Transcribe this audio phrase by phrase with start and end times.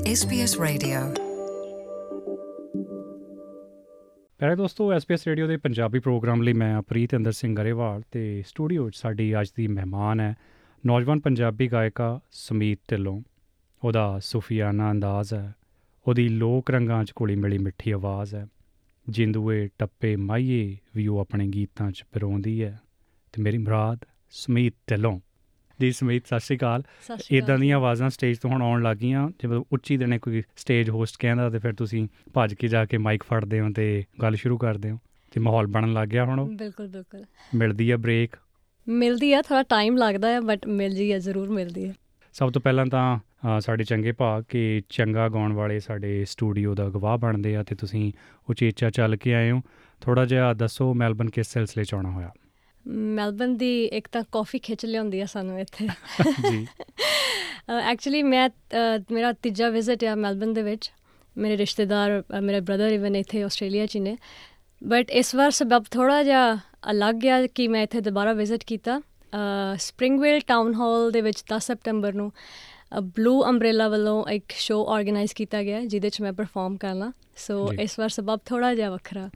[0.00, 1.14] SBS Radio.
[4.38, 8.90] ਪਿਆਰੇ ਦੋਸਤੋ, SBS radio ਦੇ ਪੰਜਾਬੀ ਪ੍ਰੋਗਰਾਮ ਲਈ ਮੈਂ ਪ੍ਰੀਤ ਅੰਦਰ ਸਿੰਘ ਗਰੇਵਾਲ ਤੇ ਸਟੂਡੀਓ
[8.90, 10.34] 'ਚ ਸਾਡੀ ਅੱਜ ਦੀ ਮਹਿਮਾਨ ਹੈ,
[10.86, 13.22] ਨੌਜਵਾਨ ਪੰਜਾਬੀ ਗਾਇਕਾ ਸਮੀਤ ਢਿੱਲੋਂ।
[13.84, 15.54] ਉਹਦਾ ਸੂਫੀਆਨਾ ਅੰਦਾਜ਼ ਹੈ,
[16.08, 18.46] ਉਹਦੀ ਲੋਕ ਰੰਗਾਂ 'ਚ ਕੋਲੀ ਮਿਲੀ ਮਿੱਠੀ ਆਵਾਜ਼ ਹੈ,
[19.08, 22.80] ਜਿੰਦੂਏ ਟੱਪੇ ਮਾਈਏ ਵੀ ਉਹ ਆਪਣੇ ਗੀਤਾਂ 'ਚ ਪਰੋਂਦੀ ਹੈ।
[23.32, 23.98] ਤੇ ਮੇਰੀ ਮੁਰਾਦ
[24.30, 25.20] ਸਮੀਤ ਢਿੱਲੋਂ।
[25.80, 26.82] ਜੀ ਸਮੀਤ ਸਤਿ ਸ਼੍ਰੀ ਅਕਾਲ।
[27.30, 31.48] ਇਦਾਂ ਦੀਆਂ ਆਵਾਜ਼ਾਂ ਸਟੇਜ ਤੋਂ ਹੁਣ ਆਉਣ ਲੱਗੀਆਂ ਜਦੋਂ ਉੱਚੀ ਦੇਣੇ ਕੋਈ ਸਟੇਜ ਹੋਸਟ ਕਹਿੰਦਾ
[31.50, 34.98] ਤੇ ਫਿਰ ਤੁਸੀਂ ਭੱਜ ਕੇ ਜਾ ਕੇ ਮਾਈਕ ਫੜਦੇ ਹੋ ਤੇ ਗੱਲ ਸ਼ੁਰੂ ਕਰਦੇ ਹੋ
[35.32, 37.24] ਤੇ ਮਾਹੌਲ ਬਣਨ ਲੱਗ ਗਿਆ ਹੁਣ। ਬਿਲਕੁਲ ਬਿਲਕੁਲ।
[37.54, 38.36] ਮਿਲਦੀ ਆ ਬ੍ਰੇਕ
[38.88, 41.94] ਮਿਲਦੀ ਆ ਥੋੜਾ ਟਾਈਮ ਲੱਗਦਾ ਹੈ ਬਟ ਮਿਲ ਜੀ ਹੈ ਜ਼ਰੂਰ ਮਿਲਦੀ ਹੈ
[42.34, 43.18] ਸਭ ਤੋਂ ਪਹਿਲਾਂ ਤਾਂ
[43.60, 48.12] ਸਾਡੇ ਚੰਗੇ ਭਾਗ ਕਿ ਚੰਗਾ ਗਾਉਣ ਵਾਲੇ ਸਾਡੇ ਸਟੂਡੀਓ ਦਾ ਗਵਾਹ ਬਣਦੇ ਆ ਤੇ ਤੁਸੀਂ
[48.50, 49.60] ਉਚੇਚਾ ਚੱਲ ਕੇ ਆਏ ਹੋ।
[50.00, 52.30] ਥੋੜਾ ਜਿਹਾ ਦੱਸੋ ਮੈਲਬਨ ਕਿਸ ਸਿਲਸਿਲੇ ਚ ਆਉਣਾ ਹੋਇਆ?
[52.88, 55.88] ਮੈਲਬਨ ਦੀ ਇੱਕ ਤਾਂ ਕਾਫੀ ਖਿੱਚ ਲਿਆਉਂਦੀ ਆ ਸਾਨੂੰ ਇੱਥੇ।
[56.50, 56.66] ਜੀ।
[57.80, 58.50] ਐਕਚੁਅਲੀ ਮੈਂ
[59.12, 60.92] ਮੇਰਾ ਤੀਜਾ ਵਿਜ਼ਿਟ ਆ ਮੈਲਬਨ ਦੇ ਵਿੱਚ।
[61.38, 64.18] ਮੇਰੇ ਰਿਸ਼ਤੇਦਾਰ ਮੇਰੇ ਬ੍ਰਦਰ ਇਵਨ ਇੱਥੇ ਆਸਟ੍ਰੇਲੀਆ 'ਚ ਨੇ।
[64.84, 66.56] ਬਟ ਇਸ ਵਾਰ ਸਬਬ ਥੋੜਾ ਜਿਹਾ
[66.90, 69.00] ਅਲੱਗ ਗਿਆ ਕਿ ਮੈਂ ਇੱਥੇ ਦੁਬਾਰਾ ਵਿਜ਼ਿਟ ਕੀਤਾ।
[69.76, 72.32] ਸਪ੍ਰਿੰਗਵੇਲ ਟਾਊਨ ਹਾਲ ਦੇ ਵਿੱਚ 10 ਸਤੰਬਰ ਨੂੰ
[73.02, 77.98] ਬਲੂ ਅੰਬ੍ਰੇਲਾ ਵੱਲੋਂ ਇੱਕ ਸ਼ੋਅ ਆਰਗੇਨਾਈਜ਼ ਕੀਤਾ ਗਿਆ ਜਿਹਦੇ 'ਚ ਮੈਂ ਪਰਫਾਰਮ ਕਰਨਾ ਸੋ। ਇਸ
[77.98, 79.30] ਵਾਰ ਸਬਬ ਥੋੜਾ ਜਿਹਾ ਵੱਖਰਾ।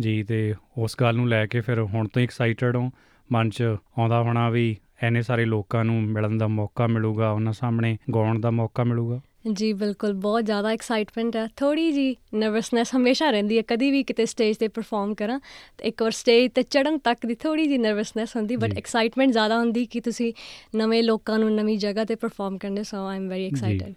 [0.00, 2.90] ਜੀ ਤੇ ਉਸ ਗੱਲ ਨੂੰ ਲੈ ਕੇ ਫਿਰ ਹੁਣ ਤੋਂ ਐਕਸਾਈਟਡ ਹੋ।
[3.32, 3.62] ਮਨ ਚ
[3.98, 8.50] ਆਉਂਦਾ ਹੋਣਾ ਵੀ ਐਨੇ ਸਾਰੇ ਲੋਕਾਂ ਨੂੰ ਮਿਲਣ ਦਾ ਮੌਕਾ ਮਿਲੂਗਾ ਉਹਨਾਂ ਸਾਹਮਣੇ ਗਾਉਣ ਦਾ
[8.50, 9.20] ਮੌਕਾ ਮਿਲੂਗਾ।
[9.52, 14.26] ਜੀ ਬਿਲਕੁਲ ਬਹੁਤ ਜ਼ਿਆਦਾ ਐਕਸਾਈਟਮੈਂਟ ਹੈ ਥੋੜੀ ਜੀ ਨਰਵਸਨੈਸ ਹਮੇਸ਼ਾ ਰਹਿੰਦੀ ਹੈ ਕਦੀ ਵੀ ਕਿਤੇ
[14.26, 15.40] ਸਟੇਜ ਤੇ ਪਰਫਾਰਮ ਕਰਾਂ
[15.78, 19.58] ਤੇ ਇੱਕ ਵਾਰ ਸਟੇਜ ਤੇ ਚੜਨ ਤੱਕ ਦੀ ਥੋੜੀ ਜੀ ਨਰਵਸਨੈਸ ਹੁੰਦੀ ਬਟ। ਐਕਸਾਈਟਮੈਂਟ ਜ਼ਿਆਦਾ
[19.58, 20.32] ਹੁੰਦੀ ਕਿ ਤੁਸੀਂ
[20.76, 23.94] ਨਵੇਂ ਲੋਕਾਂ ਨੂੰ ਨਵੀਂ ਜਗ੍ਹਾ ਤੇ ਪਰਫਾਰਮ ਕਰਨੇ so I am very excited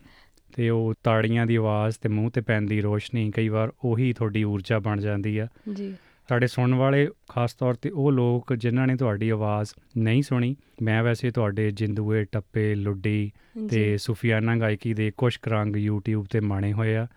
[0.57, 4.79] ਤੇ ਉਹ ਤਾੜੀਆਂ ਦੀ ਆਵਾਜ਼ ਤੇ ਮੂੰਹ ਤੇ ਪੈਂਦੀ ਰੋਸ਼ਨੀ ਕਈ ਵਾਰ ਉਹੀ ਤੁਹਾਡੀ ਊਰਜਾ
[4.79, 5.95] ਬਣ ਜਾਂਦੀ ਆ। ਜੀ।
[6.29, 11.03] ਸਾਡੇ ਸੁਣਨ ਵਾਲੇ ਖਾਸ ਤੌਰ ਤੇ ਉਹ ਲੋਕ ਜਿਨ੍ਹਾਂ ਨੇ ਤੁਹਾਡੀ ਆਵਾਜ਼ ਨਹੀਂ ਸੁਣੀ ਮੈਂ
[11.03, 13.31] ਵੈਸੇ ਤੁਹਾਡੇ ਜਿੰਦੂਏ ਟੱਪੇ ਲੁੱਡੀ
[13.69, 17.07] ਤੇ ਸੂਫੀਆਨਾ ਗਾਇਕੀ ਦੇ ਕੁਝ ਰੰਗ YouTube ਤੇ ਮਾਣੇ ਹੋਏ ਆ।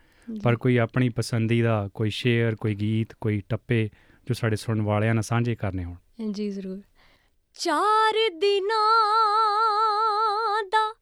[0.42, 3.90] ਪਰ ਕੋਈ ਆਪਣੀ ਪਸੰਦੀਦਾ ਕੋਈ ਸ਼ੇਅਰ ਕੋਈ ਗੀਤ ਕੋਈ ਟੱਪੇ
[4.26, 6.80] ਜੋ ਸਾਡੇ ਸੁਣਨ ਵਾਲਿਆਂ ਨਾਲ ਸਾਂਝੇ ਕਰਨੇ ਹੋਣ। ਜੀ ਜ਼ਰੂਰ।
[7.54, 9.02] ਚਾਰ ਦਿਨਾਂ
[10.62, 10.94] ਦਾ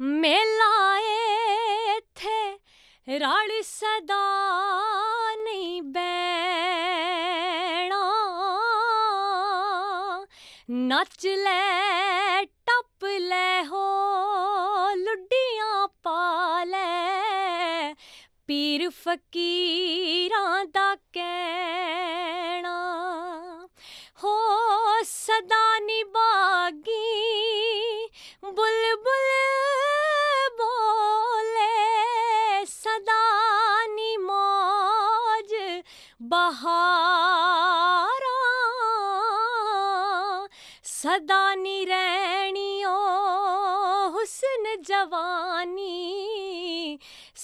[0.00, 4.16] ਮੇਲਾ ਏ ਇੱਥੇ ਰਲ ਸਦਾ
[5.44, 6.04] ਨਹੀਂ ਬੈਣਾ
[10.70, 13.84] ਨੱਚ ਲੈ ਟੱਪ ਲੈ ਹੋ
[14.96, 17.94] ਲੁੱਡੀਆਂ ਪਾ ਲੈ
[18.46, 19.95] ਪੀਰ ਫਕੀਰਾਂ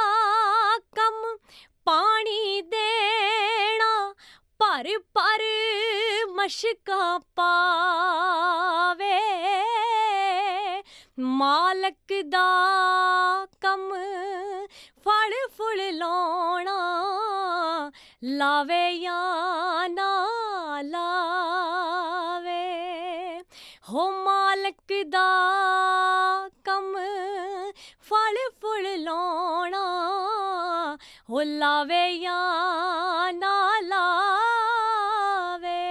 [0.96, 1.38] ਕੰਮ
[1.86, 4.14] ਪਾਣੀ ਦੇਣਾ
[4.60, 5.44] ਪਰ ਪਰ
[6.32, 9.20] ਮਸ਼ਕਾਂ ਪਾਵੇ।
[11.20, 12.48] ਮਾਲਕ ਦਾ
[13.62, 13.94] ਕੰਮ
[15.06, 16.80] ਫਲ ਫੁੱਲ ਲਾਉਣਾ,
[18.24, 20.28] ਲਾਵੇ ਜਾਂ ਨਾ
[20.82, 22.01] ਲਾਵੇ
[23.94, 24.76] ਹੋ ਮਾਲਕ
[25.10, 25.28] ਦਾ
[26.64, 26.98] ਕੰਮ
[28.02, 29.98] ਫਲ ਫੁੱਲ ਲਾਉਣਾ
[31.30, 35.82] ਹੋ ਲਾਵੇ ਜਾਂ ਨਾ ਲਾਵੇ।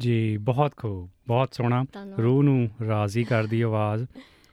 [0.00, 1.84] ਜੀ ਬਹੁਤ ਖੂਬ ਬਹੁਤ ਸੋਹਣਾ।
[2.22, 4.06] ਰੂਹ ਨੂੰ ਰਾਜ਼ੀ ਕਰਦੀ ਆਵਾਜ਼।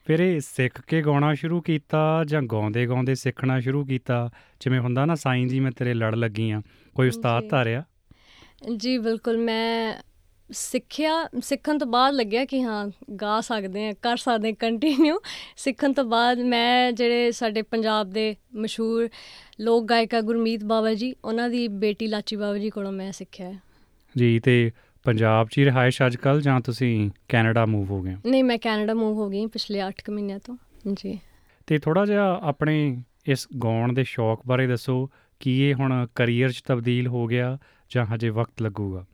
[0.06, 4.30] ਫਿਰ ਇਹ ਸਿੱਖ ਕੇ ਗਾਉਣਾ ਸ਼ੁਰੂ ਕੀਤਾ ਜਾਂ ਗਾਉਂਦੇ ਗਾਉਂਦੇ ਸਿੱਖਣਾ ਸ਼ੁਰੂ ਕੀਤਾ?
[4.60, 6.62] ਜਿਵੇਂ ਹੁੰਦਾ ਨਾ ਸਾਈਂ ਜੀ ਮੈਂ ਤੇਰੇ ਲੜ ਲੱਗੀ ਆ।
[6.96, 7.84] ਕੋਈ ਉਸਤਾਦ। ਧਾਰਿਆ?
[8.78, 9.96] ਜੀ ਬਿਲਕੁਲ। ਮੈਂ
[10.52, 12.90] ਸਿੱਖਿਆ ਸਿੱਖਣ ਤੋਂ ਬਾਅਦ ਲੱਗਿਆ ਕਿ ਹਾਂ
[13.22, 15.18] ਗਾ ਸਕਦੇ ਆ ਕਰ ਸਕਦੇ ਕੰਟੀਨਿਊ
[15.58, 19.10] ਸਿੱਖਣ ਤੋਂ ਬਾਅਦ ਮੈਂ ਜਿਹੜੇ ਸਾਡੇ ਪੰਜਾਬ ਦੇ ਮਸ਼ਹੂਰ
[19.60, 23.60] ਲੋਕ ਗਾਇਕਾ ਗੁਰਮੀਤ ਬਾਵਾ ਜੀ ਉਹਨਾਂ ਦੀ ਬੇਟੀ ਲਾਚੀ ਬਾਵਾ ਜੀ ਕੋਲੋਂ ਮੈਂ ਸਿੱਖਿਆ ਹੈ।
[24.18, 24.72] ਜੀ ਤੇ
[25.04, 28.16] ਪੰਜਾਬ 'ਚ ਹੀ ਰਿਹਾਇਸ਼ ਅੱਜ ਕੱਲ ਜਾਂ ਤੁਸੀਂ ਕੈਨੇਡਾ ਮੂਵ ਹੋ ਗਏ?
[28.26, 30.58] ਨਹੀਂ ਮੈਂ ਕੈਨੇਡਾ ਮੂਵ ਹੋ ਗਈ ਪਿਛਲੇ 8 ਕੁ ਮਹੀਨਿਆਂ ਤੋਂ
[30.94, 31.20] ਜੀ।
[31.68, 35.10] ਤੇ ਥੋੜਾ ਜਿਹਾ ਆਪਣੇ ਇਸ ਗਾਉਣ ਦੇ ਸ਼ੌਕ ਬਾਰੇ ਦੱਸੋ
[35.40, 37.58] ਕੀ ਇਹ ਹੁਣ ਕੈਰੀਅਰ 'ਚ ਤਬਦੀਲ ਹੋ ਗਿਆ
[37.90, 39.06] ਜਾਂ ਹਜੇ ਵਕਤ ਲੱਗੂਗਾ?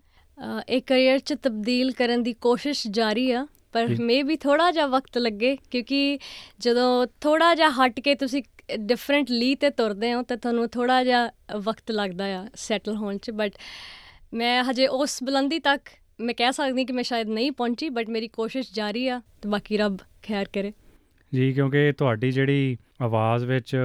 [0.70, 5.18] ਇਹ ਕੈਰੀਅਰ ਚ ਤਬਦੀਲ ਕਰਨ ਦੀ ਕੋਸ਼ਿਸ਼ ਜਾਰੀ ਆ ਪਰ। ਮੇ ਵੀ ਥੋੜਾ ਜਿਹਾ ਵਕਤ
[5.18, 6.20] ਲੱਗੇ ਕਿਉਂਕਿ
[6.60, 8.44] ਜਦੋਂ ਥੋੜਾ ਜਿਹਾ ਹਟ ਕੇ ਤੁਸੀਂ
[8.80, 13.32] ਡਿਫਰੈਂਟ ਲੀ ਤੇ ਤੁਰਦੇ ਹੋ ਤਾਂ ਤੁਹਾਨੂੰ ਥੋੜਾ ਜਿਹਾ ਵਕਤ ਲੱਗਦਾ ਆ ਸੈਟਲ ਹੋਣ ਚ
[13.32, 13.52] ਬਟ
[14.34, 15.82] ਮੈਂ ਹਜੇ ਉਸ ਬੁਲੰਦੀ ਤੱਕ
[16.22, 19.78] ਮੈਂ ਕਹਿ ਸਕਦੀ ਕਿ ਮੈਂ ਸ਼ਾਇਦ ਨਹੀਂ ਪਹੁੰਚੀ ਬਟ ਮੇਰੀ ਕੋਸ਼ਿਸ਼ ਜਾਰੀ ਆ ਤੇ ਬਾਕੀ
[19.78, 20.74] ਰੱਬ ਖੈਰ ਕਰੇ
[21.34, 23.78] ਜੀ ਕਿਉਂਕਿ ਤੁਹਾਡੀ ਜਿਹੜੀ ਆਵਾਜ਼ ਵਿੱਚ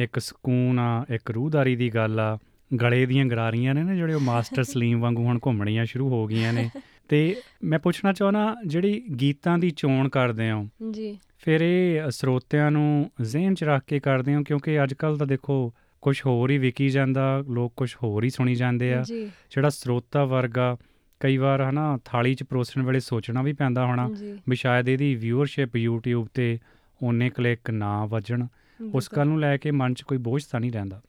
[0.00, 2.38] ਇੱਕ ਸਕੂਨ ਆ ਇੱਕ ਰੂਹਦਾਰੀ ਦੀ ਗੱਲ ਆ
[2.80, 6.52] ਗਲੇ ਦੀਆਂ ਗਰਾਰੀਆਂ ਨੇ ਨਾ ਜਿਹੜੇ ਉਹ ਮਾਸਟਰ ਸਲੀਮ ਵਾਂਗੂ ਹੁਣ ਘੁੰਮਣੀਆਂ ਸ਼ੁਰੂ ਹੋ ਗਈਆਂ
[6.52, 6.70] ਨੇ।
[7.08, 13.10] ਤੇ ਮੈਂ ਪੁੱਛਣਾ ਚਾਹਣਾ ਜਿਹੜੀ ਗੀਤਾਂ ਦੀ ਚੋਣ ਕਰਦੇ ਹੋ ਜੀ। ਫਿਰ ਇਹ ਸਰੋਤਿਆਂ ਨੂੰ
[13.22, 16.88] ਜ਼ਿਹਨ 'ਚ ਰੱਖ ਕੇ ਕਰਦੇ ਹੋ ਕਿਉਂਕਿ ਅੱਜ ਕੱਲ ਤਾਂ ਦੇਖੋ ਕੁਝ ਹੋਰ ਹੀ ਵਿਕੀ
[16.88, 19.02] ਜਾਂਦਾ ਲੋਕ ਕੁਝ ਹੋਰ ਹੀ ਸੁਣੀ ਜਾਂਦੇ ਆ।
[19.50, 20.76] ਜਿਹੜਾ ਸਰੋਤਾ ਵਰਗਾ
[21.20, 24.08] ਕਈ ਵਾਰ ਹਨਾ ਥਾਲੀ 'ਚ ਪਰੋਸਣ ਵੇਲੇ ਸੋਚਣਾ ਵੀ ਪੈਂਦਾ ਹੋਣਾ
[24.48, 26.58] ਵੀ ਸ਼ਾਇਦ ਇਹਦੀ ਵਿਊਅਰਸ਼ਿਪ YouTube ਤੇ
[27.02, 28.46] ਉਹਨੇ ਕਲਿੱਕ ਨਾ ਵੱਜਣ।
[28.94, 31.02] ਉਸ। ਗੱਲ ਨੂੰ ਲੈ ਕੇ ਮਨ 'ਚ ਕੋਈ ਬੋਝ ਤਾਂ ਨਹੀਂ ਰਹਿੰਦਾ?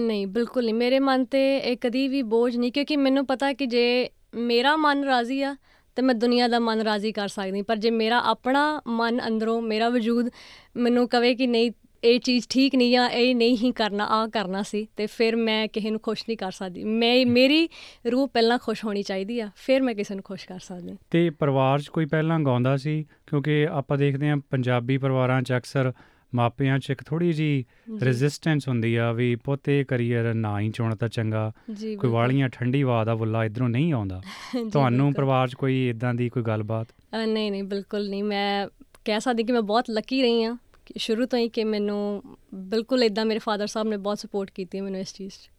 [0.00, 3.66] ਨਹੀਂ, ਬਿਲਕੁਲ ਨਹੀਂ। ਮੇਰੇ ਮਨ ਤੇ ਇਹ ਕਦੀ ਵੀ ਬੋਝ ਨਹੀਂ, ਕਿਉਂਕਿ ਮੈਨੂੰ ਪਤਾ ਕਿ
[3.66, 5.56] ਜੇ ਮੇਰਾ ਮਨ ਰਾਜ਼ੀ ਆ,
[5.96, 9.88] ਤੇ ਮੈਂ ਦੁਨੀਆ ਦਾ ਮਨ ਰਾਜ਼ੀ ਕਰ ਸਕਦੀ। ਪਰ ਜੇ ਮੇਰਾ ਆਪਣਾ ਮਨ ਅੰਦਰੋਂ, ਮੇਰਾ
[9.88, 10.28] ਵਜੂਦ
[10.76, 11.70] ਮੈਨੂੰ ਕਵੇ ਕਿ ਨਹੀਂ,
[12.04, 15.68] ਇਹ ਚੀਜ਼ ਠੀਕ ਨਹੀਂ ਆ, ਇਹ ਨਹੀਂ ਹੀ ਕਰਨਾ ਆ ਕਰਨਾ ਸੀ, ਤੇ ਫਿਰ ਮੈਂ
[15.68, 17.68] ਕਿਸੇ ਨੂੰ ਖੁਸ਼ ਨਹੀਂ ਕਰ ਸਕਦੀ। ਮੈਂ, ਮੇਰੀ
[18.10, 21.78] ਰੂਹ ਪਹਿਲਾਂ ਖੁਸ਼ ਹੋਣੀ ਚਾਹੀਦੀ ਆ, ਫਿਰ ਮੈਂ ਕਿਸੇ ਨੂੰ ਖੁਸ਼ ਕਰ ਸਕਦੀ। ਤੇ ਪਰਿਵਾਰ
[21.78, 23.06] 'ਚ ਕੋਈ ਪਹਿਲਾਂ ਗਾਉਂਦਾ ਸੀ?
[23.26, 25.92] ਕਿਉਂਕਿ ਆਪਾਂ ਦੇਖਦੇ ਹਾਂ, ਪੰਜਾਬੀ ਪਰਿਵਾਰਾਂ 'ਚ ਅਕਸਰ
[26.34, 27.64] ਮਾਪਿਆਂ 'ਚ ਇੱਕ ਥੋੜੀ ਜੀ।
[28.04, 31.52] ਰੈਜ਼ਿਸਟੈਂਸ ਹੁੰਦੀ ਆ ਵੀ ਪੋਤੇ ਕਰੀਅਰ ਨਾ ਹੀ ਚੁਣ ਤਾਂ ਚੰਗਾ
[32.00, 34.20] ਕੋਈ। ਵਾਲੀਆਂ ਠੰਡੀ ਹਵਾ ਦਾ ਬੁੱਲਾ ਇਧਰੋਂ ਨਹੀਂ ਆਉਂਦਾ
[34.72, 36.86] ਤੁਹਾਨੂੰ। ਪਰਿਵਾਰ 'ਚ ਕੋਈ ਇਦਾਂ ਦੀ ਕੋਈ ਗੱਲਬਾਤ
[37.26, 38.68] ਨਹੀਂ ਨਹੀਂ ਬਿਲਕੁਲ ਨਹੀਂ ਮੈਂ
[39.04, 40.46] ਕਹਿ ਸਕਦੀ ਕਿ ਮੈਂ ਬਹੁਤ ਲੱਕੀ ਰਹੀ
[40.86, 42.22] ਕਿ ਸ਼ੁਰੂ ਤੋਂ ਹੀ ਕਿ ਮੈਨੂੰ
[42.54, 45.50] ਬਿਲਕੁਲ ਇਦਾਂ ਮੇਰੇ ਫਾਦਰ ਸਾਹਿਬ ਨੇ ਬਹੁਤ ਸਪੋਰਟ ਕੀਤੀ ਮੈਨੂੰ ਇਸ ਚੀਜ਼ 'ਚ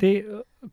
[0.00, 0.24] ਤੇ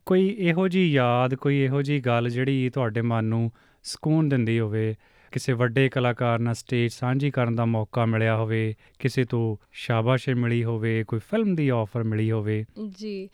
[0.06, 3.50] ਕੋਈ ਇਹੋ ਜੀ ਯਾਦ ਕੋਈ ਇਹੋ ਜੀ ਗੱਲ ਜਿਹੜੀ ਤੁਹਾਡੇ ਮਨ ਨੂੰ
[3.84, 4.94] ਸਕੂਨ ਦਿੰਦੀ ਹੋਵੇ
[5.32, 10.64] ਕਿਸੇ ਵੱਡੇ ਕਲਾਕਾਰ ਨਾਲ ਸਟੇਜ ਸਾਂਝੀ ਕਰਨ ਦਾ ਮੌਕਾ ਮਿਲਿਆ ਹੋਵੇ ਕਿਸੇ ਤੋਂ ਸ਼ਾਬਾਸ਼ੇ ਮਿਲੀ
[10.64, 12.64] ਹੋਵੇ ਕੋਈ ਫਿਲਮ ਦੀ ਆਫਰ ਮਿਲੀ ਹੋਵੇ।
[12.98, 13.28] ਜੀ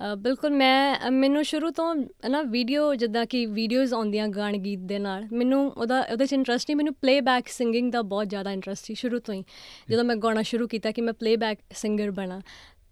[0.00, 1.94] ਅ, ਬਿਲਕੁਲ ਮੈਂ ਅ, ਮੈਨੂੰ ਸ਼ੁਰੂ ਤੋਂ
[2.28, 6.70] ਨਾ ਵੀਡੀਓ ਜਿੱਦਾਂ ਕਿ ਵੀਡੀਓਜ਼ ਆਉਂਦੀਆਂ ਗਾਣ ਗੀਤ ਦੇ ਨਾਲ ਮੈਨੂੰ ਉਹਦਾ ਉਹਦੇ 'ਚ ਇੰਟਰਸਟ
[6.70, 9.44] ਨਹੀਂ ਮੈਨੂੰ ਪਲੇਬੈਕ ਸਿੰਗਿੰਗ ਦਾ ਬਹੁਤ ਜ਼ਿਆਦਾ ਇੰਟਰਸਟ ਸੀ ਸ਼ੁਰੂ ਤੋਂ ਹੀ।
[9.90, 12.40] ਜਦੋਂ ਮੈਂ ਗਾਉਣਾ ਸ਼ੁਰੂ ਕੀਤਾ ਕਿ ਮੈਂ ਪਲੇਬੈਕ ਸਿੰਗਰ ਬਣਾ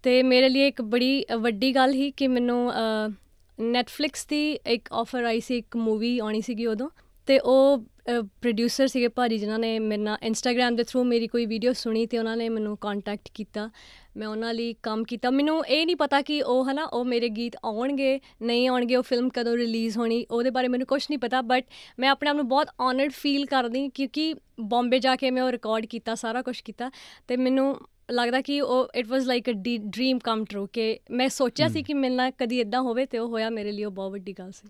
[0.02, 2.72] ਤੇ ਮੇਰੇ ਲਈ ਇੱਕ ਬੜੀ ਅ, ਵੱਡੀ ਗੱਲ ਹੀ ਕਿ ਮੈਨੂੰ
[3.58, 6.88] ਨੈਟਫਲਿਕਸ ਦੀ ਇੱਕ ਆਫਰ ਆਈ ਸੀ ਇੱਕ ਮੂਵੀ ਆਉਣੀ ਸੀਗੀ ਉਦੋਂ
[7.26, 11.72] ਤੇ ਉਹ ਪ੍ਰੋਡਿਊਸਰ ਸੀਗੇ ਭਾਜੀ ਜਿਨ੍ਹਾਂ ਨੇ ਮੇਰੇ ਨਾਲ ਇੰਸਟਾਗ੍ਰam ਦੇ ਥਰੂ ਮੇਰੀ ਕੋਈ ਵੀਡੀਓ
[11.72, 13.70] ਸੁਣੀ ਤੇ ਉਹਨਾਂ ਨੇ ਮੈਨੂੰ ਕੰਟੈਕਟ ਕੀਤਾ।
[14.16, 17.52] ਮੈਂ ਉਹਨਾਂ ਲਈ ਕੰਮ ਕੀਤਾ। ਮੈਨੂੰ ਇਹ ਨਹੀਂ ਪਤਾ ਕਿ ਉਹ ਹਨਾ ਉਹ ਮੇਰੇ ਗੀਤ
[17.64, 21.64] ਆਉਣਗੇ ਨਹੀਂ ਆਉਣਗੇ ਉਹ ਫਿਲਮ ਕਦੋਂ ਰਿਲੀਜ਼ ਹੋਣੀ ਉਹਦੇ ਬਾਰੇ ਮੈਨੂੰ ਕੁਝ ਨਹੀਂ ਪਤਾ। ਬਟ
[21.98, 25.86] ਮੈਂ ਆਪਣੇ ਆਪ ਨੂੰ ਬਹੁਤ ਆਨਰਡ ਫੀਲ ਕਰਦੀ ਕਿਉਂਕਿ ਬੰਬੇ ਜਾ ਕੇ ਮੈਂ ਉਹ ਰਿਕਾਰਡ
[25.86, 26.90] ਕੀਤਾ ਸਾਰਾ ਕੁਝ ਕੀਤਾ
[27.28, 31.68] ਤੇ ਮੈਨੂੰ ਲੱਗਦਾ ਕਿ ਉਹ it was like a dream come true ਕਿ ਮੈਂ ਸੋਚਿਆ
[31.68, 34.32] ਸੀ। ਕਿ ਮੇਰੇ ਨਾਲ ਕਦੀ ਇਦਾਂ ਹੋਵੇ ਤੇ ਉਹ ਹੋਇਆ ਮੇਰੇ ਲਈ ਉਹ ਬਹੁਤ ਵੱਡੀ
[34.32, 34.68] ਗੱਲ ਸੀ।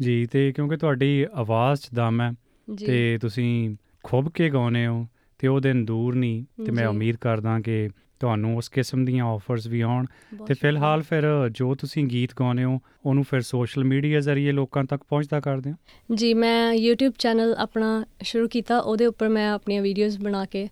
[0.00, 2.32] ਜੀ ਤੇ ਕਿਉਂਕਿ ਤੁਹਾਡੀ ਆਵਾਜ਼ 'ਚ ਦਮ ਹੈ
[2.76, 5.06] ਤੇ ਤੁਸੀਂ ਖੁੱਬ ਕੇ ਗਾਉਨੇ ਹੋ
[5.38, 7.88] ਤੇ ਉਹ ਦਿਨ ਦੂਰ ਨਹੀਂ ਤੇ ਮੈਂ। ਉਮੀਦ ਕਰਦਾ ਕਿ
[8.20, 10.06] ਤੁਹਾਨੂੰ ਉਸ ਕਿਸਮ ਦੀਆਂ ਆਫਰਸ ਵੀ ਆਉਣ
[10.46, 15.02] ਤੇ। ਫਿਲਹਾਲ ਫਿਰ ਜੋ ਤੁਸੀਂ ਗੀਤ ਗਾਉਂਦੇ ਹੋ ਉਹਨੂੰ ਫਿਰ ਸੋਸ਼ਲ ਮੀਡੀਆ ਜ਼ਰੀਏ ਲੋਕਾਂ ਤੱਕ
[15.02, 15.76] ਪਹੁੰਚਦਾ ਕਰਦੇ ਹੋ
[16.14, 20.68] ਜੀ ਮੈਂ YouTube ਚੈਨਲ ਆਪਣਾ ਸ਼ੁਰੂ ਕੀਤਾ ਉਹਦੇ ਉੱਪਰ ਮੈਂ ਆਪਣੀਆਂ ਵੀਡੀਓਜ਼ ਬਣਾ ਕੇ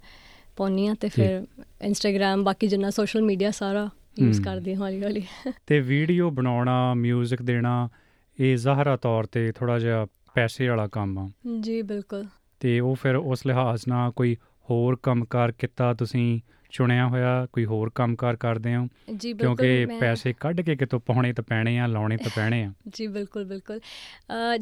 [0.57, 1.47] ਪਾਉਂਦੀ ਹਾਂ ਤੇ। ਫਿਰ
[1.87, 5.23] Instagram ਬਾਕੀ ਜਿੰਨਾ ਸੋਸ਼ਲ ਮੀਡੀਆ ਸਾਰਾ ਯੂਜ਼। ਕਰਦੀ ਹਾਂ ਹੌਲੀ ਹੌਲੀ
[5.67, 7.89] ਤੇ ਵੀਡੀਓ ਬਣਾਉਣਾ 뮤직 ਦੇਣਾ
[8.41, 11.31] ਇਹ ਜ਼ਾਹਰਾ ਤੌਰ ਤੇ ਥੋੜਾ ਜਿਹਾ ਪੈਸੇ ਵਾਲਾ ਕੰਮ ਆ।
[11.61, 12.27] ਜੀ ਬਿਲਕੁਲ।
[12.61, 14.37] ਤੇ ਉਹ ਫਿਰ ਉਸ ਲਿਹਾਜ਼ ਨਾਲ ਕੋਈ
[14.71, 16.41] ਹੋਰ ਕੰਮਕਾਰ ਕੀਤਾ ਤੁਸੀਂ
[16.71, 18.87] ਚੁਣਿਆ ਹੋਇਆ ਕੋਈ ਹੋਰ ਕੰਮਕਾਰ ਕਰਦੇ ਹੋ?
[19.39, 23.45] ਕਿਉਂਕਿ ਪੈਸੇ ਕੱਢ ਕੇ ਕਿਤੋਂ ਪਾਉਣੇ ਤਾਂ ਪੈਣੇ ਆ ਲਾਉਣੇ ਤਾਂ ਪੈਣੇ ਆ। ਜੀ ਬਿਲਕੁਲ
[23.45, 23.81] ਬਿਲਕੁਲ।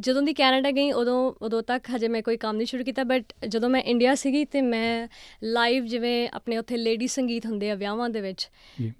[0.01, 3.25] ਜਦੋਂ ਦੀ ਕੈਨੇਡਾ ਗਈ ਉਦੋਂ ਉਦੋਂ ਤੱਕ ਹਜੇ ਮੈਂ ਕੋਈ ਕੰਮ ਨਹੀਂ ਸ਼ੁਰੂ ਕੀਤਾ ਬਟ
[3.49, 5.09] ਜਦੋਂ ਮੈਂ ਇੰਡੀਆ ਸੀਗੀ ਤੇ ਮੈਂ
[5.45, 8.51] ਲਾਈਵ ਜਿਵੇਂ ਆਪਣੇ ਉੱਥੇ ਲੇਡੀ ਸੰਗੀਤ ਹੁੰਦੇ ਆ ਵਿਆਹਾਂ ਦੇ ਵਿੱਚ।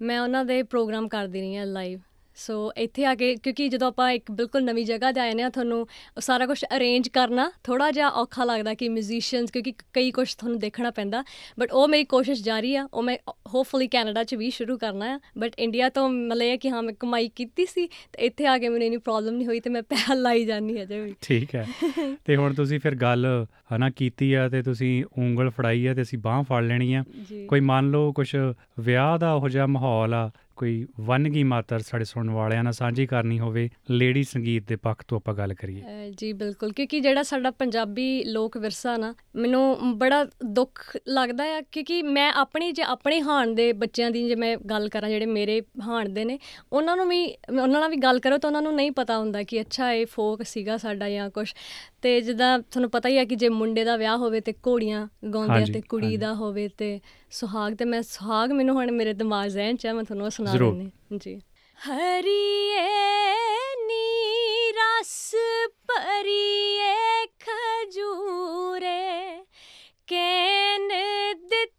[0.01, 1.99] ਮੈਂ ਉਹਨਾਂ ਦੇ ਪ੍ਰੋਗਰਾਮ ਕਰਦੀ ਰਹੀ ਹਾਂ ਲਾਈਵ।
[2.39, 5.49] ਸੋ ਇੱਥੇ ਆ ਕੇ ਕਿਉਂਕਿ ਜਦੋਂ ਆਪਾਂ ਇੱਕ ਬਿਲਕੁਲ ਨਵੀਂ ਜਗ੍ਹਾ ਤੇ ਆਏ ਨੇ ਆ
[5.49, 5.87] ਤੁਹਾਨੂੰ
[6.19, 10.91] ਸਾਰਾ ਕੁਝ ਅਰੇਂਜ ਕਰਨਾ ਥੋੜਾ ਜਿਹਾ ਔਖਾ ਲੱਗਦਾ ਕਿ ਮਿਊਜ਼ੀਸ਼ੀਅਨਸ ਕਿਉਂਕਿ ਕਈ ਕੁਝ ਤੁਹਾਨੂੰ ਦੇਖਣਾ
[10.91, 11.23] ਪੈਂਦਾ।
[11.59, 13.17] ਬਟ ਉਹ ਮੇਰੀ ਕੋਸ਼ਿਸ਼ ਜਾਰੀ ਆ ਉਹ ਮੈਂ
[13.53, 16.09] ਹੋਪਫੁਲੀ ਕੈਨੇਡਾ 'ਚ ਵੀ ਸ਼ੁਰੂ ਕਰਨਾ ਆ। ਬਟ ਇੰਡੀਆ ਤੋਂ
[16.41, 19.47] ਇਹ ਕਿ ਹਾਂ ਮੈਂ ਕਮਾਈ ਕੀਤੀ ਸੀ ਤੇ ਇੱਥੇ ਆ ਕੇ ਮੈਨੂੰ ਇਨੀ ਪ੍ਰੋਬਲਮ ਨਹੀਂ
[19.47, 21.67] ਹੋਈ ਤੇ ਮੈਂ ਪੈਸਾ ਲਾਈ ਜਾਂਦੀ ਅਜੇ ਵੀ। ਠੀਕ ਹੈ।
[22.25, 26.19] ਤੇ ਹੁਣ ਤੁਸੀਂ ਫਿਰ ਗੱਲ ਹਨਾ ਕੀਤੀ ਆ ਤੇ ਤੁਸੀਂ ਉਂਗਲ ਫੜਾਈ ਆ ਤੇ ਅਸੀਂ
[26.19, 27.03] ਬਾਹ ਫੜ ਲੈਣੀ ਆ।
[27.47, 28.35] ਕੋਈ ਮੰਨ ਲਓ ਕੁਝ
[28.79, 33.39] ਵਿਆਹ ਦਾ ਉਹੋ ਜਿਹਾ ਮਾਹੌਲ ਆ ਕੋਈ ਵਨਗੀ ਮਾਤਰ ਸਾਡੇ ਸੁਣਨ ਵਾਲਿਆਂ ਨਾਲ ਸਾਂਝੀ ਕਰਨੀ
[33.39, 37.51] ਹੋਵੇ, ਲੇਡੀ ਸੰਗੀਤ ਦੇ ਪੱਖ ਤੋਂ ਆਪਾਂ ਗੱਲ ਕਰੀਏ। ਅਹ ਜੀ, ਬਿਲਕੁਲ, ਕਿਉਂਕਿ ਜਿਹੜਾ ਸਾਡਾ
[37.51, 43.47] ਪੰਜਾਬੀ ਲੋਕ ਵਿਰਸਾ ਨਾ, ਮੈਨੂੰ ਬੜਾ ਦੁੱਖ ਲੱਗਦਾ ਆ, ਕਿਉਂਕਿ ਮੈਂ ਆਪਣੀ, ਜੇ ਆਪਣੇ ਹਾਣ
[43.47, 46.39] ਦੇ ਬੱਚਿਆਂ ਦੀ ਜੇ ਮੈਂ ਗੱਲ ਕਰਾਂ, ਜਿਹੜੇ ਮੇਰੇ ਹਾਣ ਦੇ ਨੇ,
[46.73, 49.61] ਉਹਨਾਂ ਨੂੰ ਵੀ, ਉਹਨਾਂ ਨਾਲ ਵੀ ਗੱਲ ਕਰੋ ਤਾਂ ਉਹਨਾਂ ਨੂੰ ਨਹੀਂ ਪਤਾ ਹੁੰਦਾ ਕਿ
[49.61, 51.53] ਅੱਛਾ, ਇਹ ਫੋਕ ਸੀਗਾ ਸਾਡਾ ਜਾਂ ਕੁਝ
[52.01, 55.53] ਤੇ ਜਿੱਦਾਂ ਤੁਹਾਨੂੰ ਪਤਾ ਹੀ ਆ ਕਿ ਜੇ ਮੁੰਡੇ ਦਾ ਵਿਆਹ ਹੋਵੇ ਤੇ ਘੋੜੀਆਂ ਗਾਉਂਦੇ
[55.53, 56.99] ਆ ਤੇ ਕੁੜੀ। ਦਾ ਹੋਵੇ ਤੇ
[57.31, 61.17] ਸੁਹਾਗ ਤੇ ਮੈਂ ਸੁਹਾਗ ਮੈਨੂੰ ਹੁਣ ਮੇਰੇ ਦਿਮਾਗ ਜ਼ਹਿਨ ਚ ਆ ਮੈਂ ਤੁਹਾਨੂੰ ਸੁਣਾ। ਦਿੰਦੀ
[61.17, 61.41] ਜੀ
[61.79, 62.87] ਹਰੀਏ
[63.87, 65.35] ਨੀ ਰਸ
[65.87, 69.37] ਭਰੀਏ ਖਜੂਰੇ
[70.07, 70.87] ਕੈਨ
[71.49, 71.78] ਦਿੱਤਾ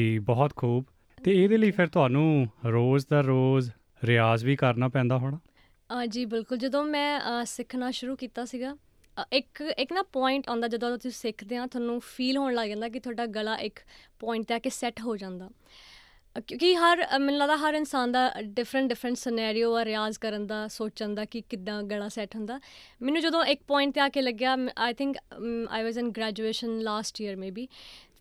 [0.00, 0.84] ਜੀ ਬਹੁਤ ਖੂਬ।
[1.24, 3.70] ਤੇ ਇਹਦੇ ਲਈ ਫਿਰ ਤੁਹਾਨੂੰ ਰੋਜ਼ ਦਾ ਰੋਜ਼
[4.04, 5.38] ਰਿਆਜ਼ ਵੀ ਕਰਨਾ ਪੈਂਦਾ ਹੋਣਾ?
[6.02, 8.76] ਅ, ਜੀ ਬਿਲਕੁਲ। ਜਦੋਂ ਮੈਂ ਅ, ਸਿੱਖਣਾ ਸ਼ੁਰੂ ਕੀਤਾ ਸੀਗਾ
[9.22, 12.88] ਅ, ਇੱਕ ਇੱਕ ਨਾ ਪੁਆਇੰਟ ਆਉਂਦਾ ਜਦੋਂ ਤੁਸੀਂ ਸਿੱਖਦੇ ਆ ਤੁਹਾਨੂੰ ਫੀਲ ਹੋਣ ਲੱਗ ਜਾਂਦਾ
[12.88, 13.80] ਕਿ ਤੁਹਾਡਾ ਗਲਾ ਇੱਕ
[14.18, 15.50] ਪੁਆਇੰਟ ਤੇ ਆ ਕੇ ਸੈੱਟ ਹੋ ਜਾਂਦਾ।
[16.38, 20.46] ਅ, ਕਿਉਂਕਿ ਹਰ ਅ, ਮੈਨੂੰ ਲੱਗਦਾ ਹਰ ਇਨਸਾਨ ਦਾ ਡਿਫਰੈਂਟ ਡਿਫਰੈਂਟ ਸਿਨੈਰੀਓ ਆ ਰਿਆਜ਼ ਕਰਨ
[20.46, 22.60] ਦਾ ਸੋਚਣ ਦਾ ਕਿ ਕਿੱਦਾਂ ਗਲਾ ਸੈੱਟ ਹੁੰਦਾ।
[23.02, 25.16] ਮੈਨੂੰ ਜਦੋਂ ਇੱਕ ਪੁਆਇੰਟ ਤੇ ਆ ਕੇ ਲੱਗਿਆ I think
[25.70, 27.68] I was in graduation last year maybe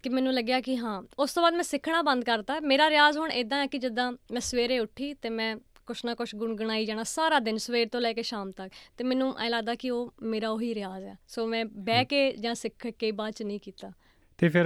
[0.04, 3.32] ਕਿ ਮੈਨੂੰ ਲੱਗਿਆ ਕਿ ਹਾਂ ਉਸ ਤੋਂ ਬਾਅਦ ਮੈਂ ਸਿੱਖਣਾ ਬੰਦ ਕਰਤਾ। ਮੇਰਾ ਰਿਆਜ਼ ਹੁਣ
[3.32, 5.56] ਇਦਾਂ ਹੈ ਕਿ ਜਿੱਦਾਂ ਮੈਂ ਸਵੇਰੇ ਉੱਠੀ ਤੇ ਮੈਂ
[5.88, 9.40] ਕੁਛ ਨਾ ਕੁਛ ਗੁੰਗਣਾਈ ਜਾਣਾ ਸਾਰਾ ਦਿਨ ਸਵੇਰ ਤੋਂ ਲੈ ਕੇ ਸ਼ਾਮ ਤੱਕ। ਤੇ ਮੈਨੂੰ
[9.40, 13.12] ਐ ਲੱਗਦਾ ਕਿ ਉਹ ਮੇਰਾ ਉਹੀ ਰਿਆਜ਼ ਹੈ। ਸੋ ਮੈਂ ਬਹਿ ਕੇ ਜਾਂ ਸਿੱਖ ਕੇ
[13.12, 13.92] ਬਾਅਦ ਚ ਨਹੀਂ ਕੀਤਾ।
[14.38, 14.66] ਤੇ ਫਿਰ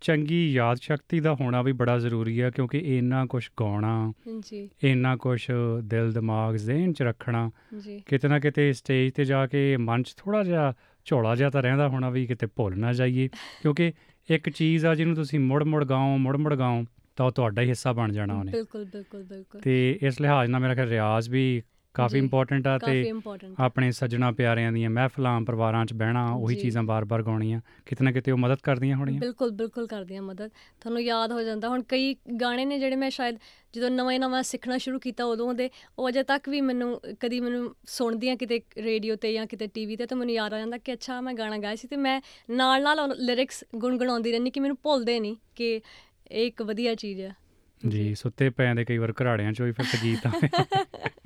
[0.00, 5.16] ਚੰਗੀ ਯਾਦ ਸ਼ਕਤੀ ਦਾ ਹੋਣਾ ਵੀ ਬੜਾ ਜ਼ਰੂਰੀ ਹੈ ਕਿਉਂਕਿ ਇੰਨਾ ਕੁਝ ਗਾਉਣਾ ਜੀ ਇੰਨਾ
[5.16, 5.46] ਕੁਝ
[5.84, 10.14] ਦਿਲ ਦਿਮਾਗ ਜ਼ਿਹਨ 'ਚ ਰੱਖਣਾ ਜੀ ਕਿਤੇ ਨਾ ਕਿਤੇ ਸਟੇਜ ਤੇ ਜਾ ਕੇ ਮਨ 'ਚ
[10.16, 13.28] ਥੋੜਾ ਜਿਹਾ ਝੋਲਾ ਜਿਹਾ ਤਾਂ ਰਹਿੰਦਾ ਹੋਣਾ ਵੀ ਕਿਤੇ ਭੁੱਲ ਨਾ ਜਾਈਏ।
[13.62, 13.92] ਕਿਉਂਕਿ
[14.30, 16.84] ਇੱਕ ਚੀਜ਼ ਆ ਜਿਹਨੂੰ ਤੁਸੀਂ ਮੁੜ ਮੁੜ ਗਾਓ ਮੁੜ ਮੁੜ ਗਾਓ
[17.16, 20.60] ਤਾਂ ਉਹ ਤੁਹਾਡਾ ਹੀ ਹਿੱਸਾ ਬਣ ਜਾਣਾ ਉਹਨੇ। ਬਿਲਕੁਲ ਬਿਲਕੁਲ ਬਿਲਕੁਲ। ਤੇ ਇਸ ਲਿਹਾਜ਼ ਨਾਲ
[20.60, 21.62] ਮੇਰਾ ਖਿਆਲ ਰਿਆਜ਼ ਵੀ
[21.94, 23.12] ਕਾਫੀ ਇੰਪੋਰਟੈਂਟ ਆ ਤੇ
[23.58, 28.32] ਆਪਣੇ ਸੱਜਣਾ ਪਿਆਰਿਆਂ ਦੀਆਂ ਮਹਿਫਲਾਂ ਪਰਿਵਾਰਾਂ 'ਚ ਬਹਿਣਾ ਉਹੀ। ਚੀਜ਼ਾਂ ਬਾਰ-ਬਾਰ ਗਾਉਣੀਆਂ। ਕਿਤੇ ਨਾ ਕਿਤੇ
[28.32, 32.14] ਉਹ ਮਦਦ ਕਰਦੀਆਂ ਹੋਣੀਆਂ। ਬਿਲਕੁਲ ਬਿਲਕੁਲ ਕਰਦੀ ਆ ਮਦਦ। ਤੁਹਾਨੂੰ ਯਾਦ ਹੋ ਜਾਂਦਾ। ਹੁਣ ਕਈ
[32.40, 33.38] ਗਾਣੇ ਨੇ ਜਿਹੜੇ ਮੈਂ ਸ਼ਾਇਦ
[33.72, 37.76] ਜਦੋਂ ਨਵਾਂ ਨਵਾਂ ਸਿੱਖਣਾ ਸ਼ੁਰੂ ਕੀਤਾ ਉਦੋਂ ਦੇ ਉਹ ਅਜੇ ਤੱਕ ਵੀ ਮੈਨੂੰ ਕਦੀ ਮੈਨੂੰ
[37.86, 40.92] ਸੁਣਦੀ ਆ ਕਿਤੇ ਰੇਡੀਓ ਤੇ ਜਾਂ ਕਿਤੇ ਟੀਵੀ ਤੇ ਤਾਂ ਮੈਨੂੰ ਯਾਦ ਆ ਜਾਂਦਾ ਕਿ
[40.92, 42.20] ਅੱਛਾ ਮੈਂ ਗਾਣਾ ਗਾਇਆ ਸੀ ਤੇ ਮੈਂ
[42.50, 45.80] ਨਾਲ ਨਾਲ ਲਿਰਿਕਸ ਗੁੰਗਣਾਉਂਦੀ ਰਹਿੰਦੀ ਕਿ ਮੈਨੂੰ ਭੁੱਲਦੇ ਨਹੀਂ ਕਿ
[46.30, 47.34] ਇਹ ਇੱਕ ਵਧੀਆ ਚੀਜ਼ ਹੈ
[47.88, 50.48] ਜੀ ਸੁੱਤੇ ਪਏ ਦੇ ਕਈ ਵਾਰ ਘਰਾੜਿਆਂ 'ਚੋਂ ਵੀ ਫਿਰ ਸੰਗੀਤ ਆਉਂਦੇ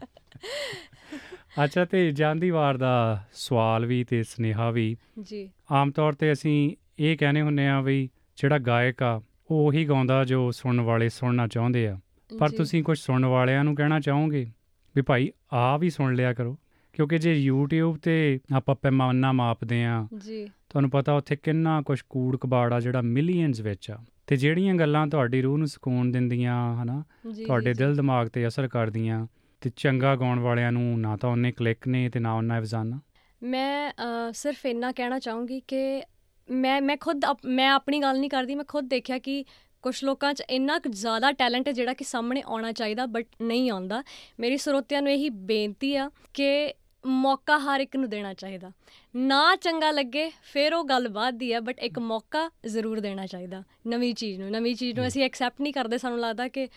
[1.65, 6.77] ਅੱਛਾ ਤੇ ਜਾਂਦੀ ਵਾਰ ਦਾ ਸਵਾਲ ਵੀ ਤੇ ਸੁਨੇਹਾ ਵੀ। ਜੀ। ਆਮ ਤੌਰ ਤੇ ਅਸੀਂ
[6.99, 11.47] ਇਹ ਕਹਿੰਦੇ ਹੁੰਨੇ ਆ ਵੀ ਜਿਹੜਾ ਗਾਇਕ ਆ ਉਹ ਉਹੀ ਗਾਉਂਦਾ ਜੋ ਸੁਣਨ ਵਾਲੇ ਸੁਣਨਾ
[11.47, 11.99] ਚਾਹੁੰਦੇ ਆ।
[12.39, 14.51] ਪਰ ਤੁਸੀਂ ਕੁਝ ਸੁਣਨ ਵਾਲਿਆਂ ਨੂੰ ਕਹਿਣਾ ਚਾਹੋਗੇ
[14.97, 16.59] ਵੀ ਭਾਈ ਆ ਵੀ ਸੁਣ ਲਿਆ ਕਰੋ।
[16.93, 22.37] ਕਿਉਂਕਿ ਜੇ YouTube ਤੇ ਆਪਾਂ ਪੈਮਾਨਾ ਮਾਪਦੇ ਆ ਜੀ। ਤੁਹਾਨੂੰ ਪਤਾ ਉੱਥੇ ਕਿੰਨਾ ਕੁਝ ਕੂੜ
[22.37, 27.05] ਕਬਾੜ ਆ ਜਿਹੜਾ ਮਿਲੀਅਨਸ ਵਿੱਚ ਆ। ਤੇ ਜਿਹੜੀਆਂ ਗੱਲਾਂ ਤੁਹਾਡੀ ਰੂਹ ਨੂੰ ਸਕੂਨ ਦਿੰਦੀਆਂ ਹਨਾ?
[27.47, 29.27] ਤੁਹਾਡੇ ਦਿਲ ਦਿਮਾਗ ਤੇ ਅਸਰ ਕਰਦੀਆਂ
[29.61, 33.01] ਤੇ ਚੰਗਾ ਗਾਉਣ ਵਾਲਿਆਂ ਨੂੰ ਨਾ ਤਾਂ ਉਹਨੇ ਕਲਿੱਕ ਨੇ ਤੇ ਨਾ ਉਹਨਾਂ ਵਜ਼ਾਨਾ
[33.43, 33.93] ਮੈਂ
[34.33, 36.03] ਸਿਰਫ ਇੰਨਾ ਕਹਿਣਾ ਚਾਹੂੰਗੀ ਕਿ
[36.51, 39.45] ਮੈਂ ਮੈਂ ਖੁਦ ਮੈਂ ਆਪਣੀ ਗੱਲ ਨਹੀਂ ਕਰਦੀ ਮੈਂ ਖੁਦ ਦੇਖਿਆ ਕਿ
[39.83, 43.71] ਕੁਝ ਲੋਕਾਂ 'ਚ ਇੰਨਾ ਕੁ ਜ਼ਿਆਦਾ ਟੈਲੈਂਟ ਹੈ ਜਿਹੜਾ ਕਿ ਸਾਹਮਣੇ ਆਉਣਾ ਚਾਹੀਦਾ ਬਟ ਨਹੀਂ
[43.71, 44.03] ਆਉਂਦਾ।
[44.41, 46.75] ਮੇਰੀ ਸਰੋਤਿਆਂ ਨੂੰ ਇਹੀ ਬੇਨਤੀ ਆ ਕਿ
[47.07, 48.71] ਮੌਕਾ ਹਰ ਇੱਕ ਨੂੰ ਦੇਣਾ ਚਾਹੀਦਾ।
[49.17, 53.63] ਨਾ ਚੰਗਾ ਲੱਗੇ ਫਿਰ ਉਹ ਗੱਲ ਬਾਅਦ ਦੀ ਆ ਬਟ ਇੱਕ ਮੌਕਾ ਜ਼ਰੂਰ ਦੇਣਾ ਚਾਹੀਦਾ।
[53.87, 56.69] ਨਵੀਂ ਚੀਜ਼ ਨੂੰ ਨਵੀਂ ਚੀਜ਼ ਨੂੰ ਅਸੀਂ ਐਕਸੈਪਟ ਨਹੀਂ ਕਰਦੇ ਸਾਨੂੰ ਲੱਗਦਾ ਕਿ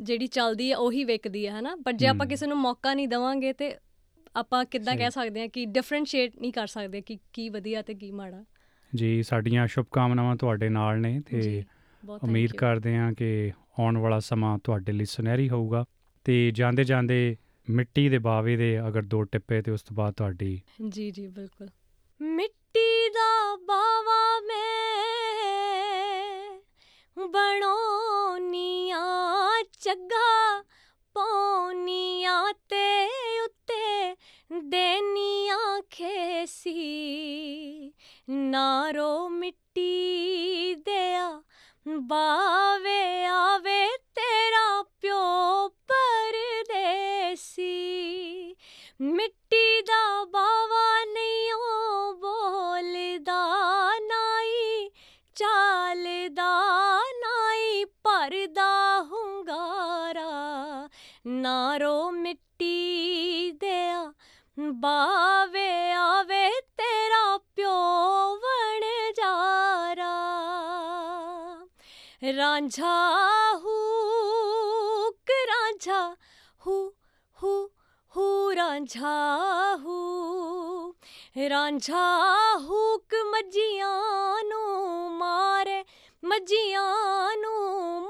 [0.00, 3.52] ਜਿਹੜੀ ਚੱਲਦੀ ਆ ਉਹੀ ਵਿਕਦੀ ਆ ਹਨਾ ਬਟ ਜੇ ਆਪਾਂ। ਕਿਸੇ ਨੂੰ ਮੌਕਾ ਨਹੀਂ ਦਵਾਂਗੇ
[3.52, 3.74] ਤੇ
[4.36, 8.10] ਆਪਾਂ ਕਿੱਦਾਂ। ਕਹਿ ਸਕਦੇ ਹਾਂ ਕਿ ਡਿਫਰੈਂਸ਼ੀਏਟ ਨਹੀਂ ਕਰ ਸਕਦੇ ਕਿ ਕੀ ਵਧੀਆ ਤੇ ਕੀ
[8.12, 8.44] ਮਾੜਾ
[8.94, 11.64] ਜੀ ਸਾਡੀਆਂ ਸ਼ੁਭ ਕਾਮਨਾਵਾਂ ਤੁਹਾਡੇ ਨਾਲ ਨੇ ਤੇ
[12.22, 12.52] ਉਮੀਦ.
[12.52, 15.84] ਕਰਦੇ ਹਾਂ ਕਿ ਆਉਣ ਵਾਲਾ ਸਮਾਂ ਤੁਹਾਡੇ ਲਈ ਸੁਨਹਿਰੀ ਹੋਊਗਾ
[16.24, 17.36] ਤੇ ਜਾਂਦੇ ਜਾਂਦੇ
[17.70, 21.68] ਮਿੱਟੀ ਦੇ ਬਾਵੇ ਦੇ ਅਗਰ ਦੋ ਟਿੱਪੇ ਤੇ ਉਸ ਤੋਂ ਬਾਅਦ ਤੁਹਾਡੀ ਜੀ ਜੀ ਬਿਲਕੁਲ
[22.20, 25.17] ਮਿੱਟੀ ਦਾ ਬਾਵਾ ਮੈਂ
[27.26, 29.02] ਬਣਾਉਣੀਆਂ
[29.80, 30.64] ਚੱਗਾ
[31.14, 33.08] ਪਾਉਣੀਆਂ ਤੇ
[33.44, 34.16] ਉੱਤੇ
[34.62, 37.92] ਦੇਨੀਆਂ ਖੇਸੀ।
[38.28, 41.42] ਨਾਰੋ ਮਿੱਟੀ ਦਿਆ,
[41.88, 47.68] ਬਾਵੇ ਆਵੇ ਤੇਰਾ ਪਿਓ ਪਰਦੇਸੀ।
[49.00, 54.90] ਮਿੱਟੀ ਦਾ ਬਾਵਾ ਨਹੀਂ ਉਹ ਬੋਲਦਾ ਨਾਈ,
[55.34, 56.57] ਚਾਲਦਾ
[61.26, 64.12] ਹੁੰਗਾਰਾ ਨਾਰੋ ਮਿੱਟੀ ਦਿਆ,
[64.58, 70.38] ਬਾਵੇ ਆਵੇ ਤੇਰਾ ਪਿਓ ਵਣ ਜਾਰਾ।
[72.36, 73.12] ਰਾਂਝਾ
[73.54, 76.16] ਹੂਕ ਰਾਂਝਾ
[76.66, 76.92] ਹੂ
[77.42, 77.70] ਹੂ
[78.16, 79.36] ਹੂ ਰਾਂਝਾ
[79.76, 80.94] ਹੂ।
[81.48, 82.22] ਰਾਂਝਾ
[82.56, 85.84] ਹੂਕ ਮੱਜੀਆਂ ਨੂੰ ਮਾਰੇ
[86.24, 88.07] ਮੱਜੀਆਂ ਨੂੰ ਮਾਰੇ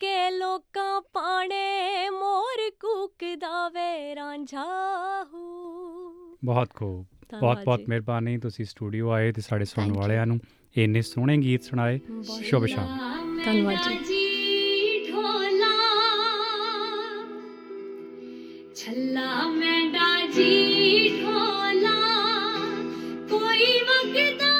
[0.00, 4.64] ਕੇ ਲੋਕਾਂ ਪਾਣੇ ਮੋਰ ਕੂਕਦਾ ਵੇ ਰਾਂਝਾ
[5.32, 7.06] ਹੂ। ਬਹੁਤ ਖੂਬ
[7.40, 10.40] ਬਹੁਤ ਬਹੁਤ ਮਿਹਰਬਾਨੀ ਤੁਸੀਂ ਸਟੂਡੀਓ ਆਏ ਤੇ ਸਾਡੇ ਸੁਣਨ ਵਾਲਿਆਂ ਨੂੰ।
[10.76, 12.00] ਇੰਨੇ ਸੋਹਣੇ ਗੀਤ ਸੁਣਾਏ
[12.42, 12.88] ਸ਼ੁਭ ਸ਼ਾਮ।
[13.44, 14.26] ਧੰਨਵਾਦ ਜੀ।
[18.76, 21.98] ਛੱਲਾ ਮੈਂਡਾ ਜੀ ਢੋਲਾ
[23.30, 24.54] ਕੋਈ ਵਗਦਾ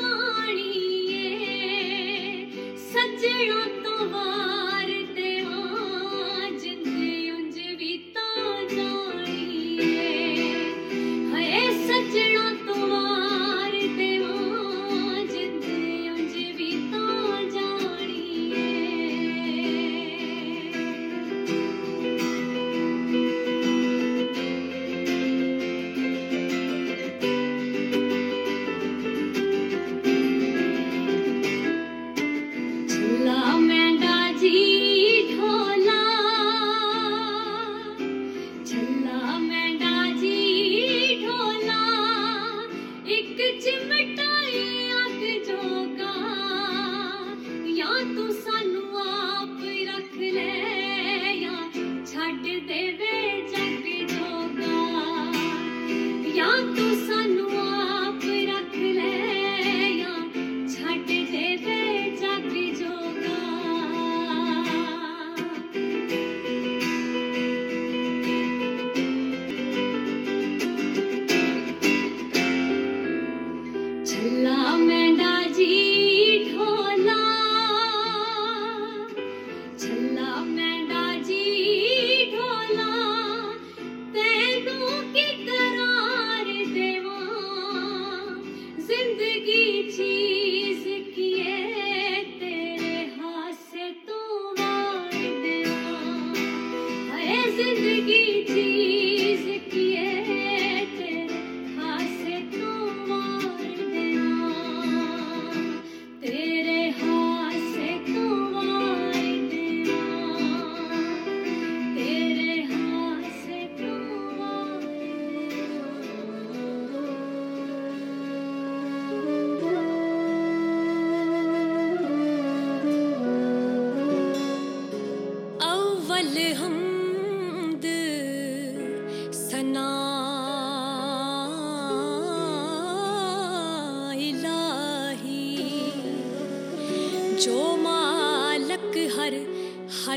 [0.00, 0.72] ਪਾਣੀ
[1.12, 3.77] ਏ ਸੱਜਣਾ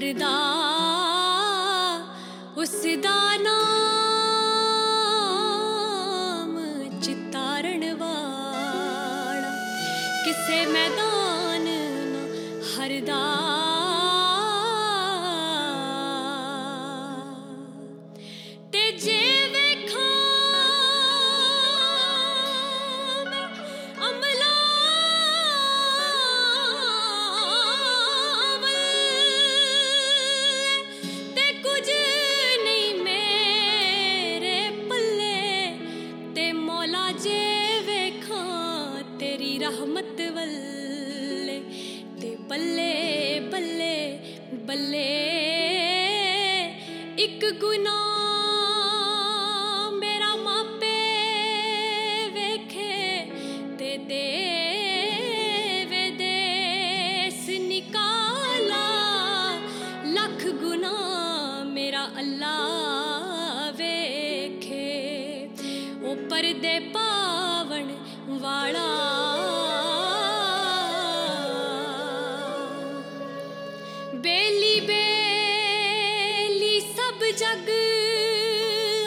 [0.01, 0.29] ਕਰਦਾ
[2.57, 3.90] ਉਸ ਦਾ ਨਾਮ
[66.41, 67.91] ਪਰਦੇ ਪਾਵਣ
[68.29, 68.87] ਵਾਲਾ।
[74.15, 77.69] ਬੇਲੀ ਬੇਲੀ ਸਭ ਜਗ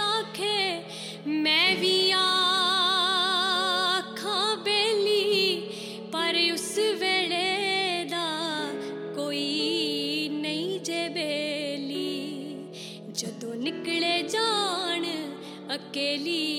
[0.02, 0.82] ਆਖੇ,
[1.26, 5.60] ਮੈਂ ਵੀ ਆਖਾਂ ਬੇਲੀ,
[6.12, 8.56] ਪਰ ਉਸ ਵੇਲੇ ਦਾ
[9.16, 12.56] ਕੋਈ ਨਹੀਂ ਜੇ ਬੇਲੀ।
[13.14, 15.04] ਜਦੋਂ ਨਿਕਲੇ ਜਾਣ
[15.74, 16.53] ਅਕੇਲੀ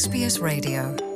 [0.00, 1.09] SBS Radio.